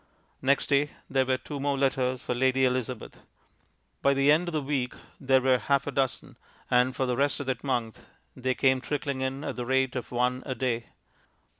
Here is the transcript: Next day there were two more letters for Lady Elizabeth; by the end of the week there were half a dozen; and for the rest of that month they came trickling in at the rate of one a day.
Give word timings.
Next 0.41 0.65
day 0.65 0.89
there 1.11 1.27
were 1.27 1.37
two 1.37 1.59
more 1.59 1.77
letters 1.77 2.23
for 2.23 2.33
Lady 2.33 2.65
Elizabeth; 2.65 3.19
by 4.01 4.15
the 4.15 4.31
end 4.31 4.47
of 4.47 4.51
the 4.53 4.59
week 4.63 4.95
there 5.19 5.41
were 5.41 5.59
half 5.59 5.85
a 5.85 5.91
dozen; 5.91 6.37
and 6.71 6.95
for 6.95 7.05
the 7.05 7.15
rest 7.15 7.39
of 7.39 7.45
that 7.45 7.63
month 7.63 8.07
they 8.35 8.55
came 8.55 8.81
trickling 8.81 9.21
in 9.21 9.43
at 9.43 9.57
the 9.57 9.65
rate 9.67 9.95
of 9.95 10.11
one 10.11 10.41
a 10.43 10.55
day. 10.55 10.87